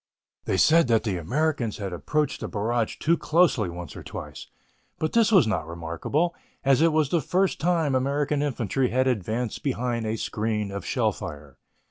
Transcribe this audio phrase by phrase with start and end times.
[0.45, 4.47] They said that the Americans had approached the barrage too closely once or twice,
[4.97, 9.61] but this was not remarkable, as it was the first time American infantry had advanced
[9.61, 11.59] behind a screen of shell fire.